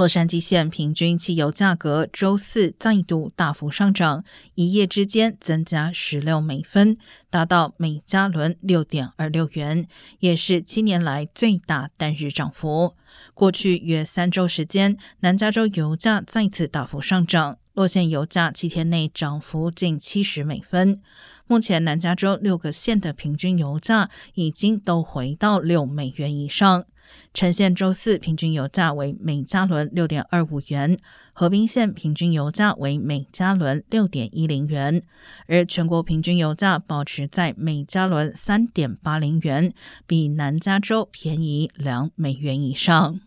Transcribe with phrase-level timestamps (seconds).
[0.00, 6.96] 洛杉矶县平均汽油价格周四再度大幅上涨，一夜之间增加十六美分，
[7.28, 9.86] 达到每加仑六点二六元，
[10.20, 12.94] 也是七年来最大单日涨幅。
[13.34, 21.00] 过去约三周时间，南加州油价再次大幅上涨，洛县油价七天内涨幅近七十美分。
[21.46, 26.84] 目前，南加州六个县的平均油价已经都回到六美元以上。
[27.32, 30.98] 呈县周四平均油价为每加仑六点二五元，
[31.32, 35.02] 河滨县平均油价为每加仑六点一零元，
[35.46, 39.72] 而全国平均油价保持在每加仑三点八零元，
[40.06, 43.20] 比南加州便宜两美元以上。